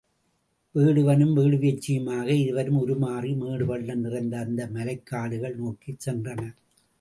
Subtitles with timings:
[0.75, 6.55] வேடுவனும் வேடுவச்சியுமாக இருவரும் உருமாறி மேடுபள்ளம் நிறைந்த அந்த மலைக்காடுகள் நோக்கிச் சென்றனர்.